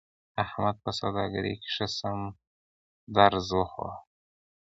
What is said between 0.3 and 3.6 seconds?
احمد په سوداګرۍ کې ښه سم درز